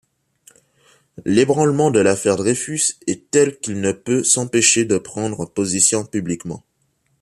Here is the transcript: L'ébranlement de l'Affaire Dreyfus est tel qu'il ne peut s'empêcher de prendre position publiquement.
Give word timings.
L'ébranlement 1.25 1.91
de 1.91 1.99
l'Affaire 1.99 2.35
Dreyfus 2.35 2.95
est 3.05 3.29
tel 3.29 3.59
qu'il 3.59 3.79
ne 3.81 3.91
peut 3.91 4.23
s'empêcher 4.23 4.83
de 4.83 4.97
prendre 4.97 5.45
position 5.45 6.05
publiquement. 6.07 6.63